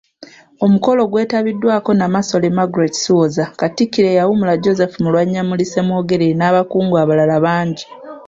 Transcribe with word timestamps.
Omukolo 0.65 1.01
gwetabiddwako 1.11 1.89
Namasole 1.93 2.47
Margaret 2.57 2.95
Siwoza, 2.97 3.45
Katikkiro 3.59 4.07
eyawummula 4.09 4.59
Joseph 4.63 4.95
Mulwannyammuli 5.03 5.63
Ssemwogerere, 5.65 6.35
n'abakungu 6.37 6.95
abalala 7.03 7.37
bangi. 7.45 7.85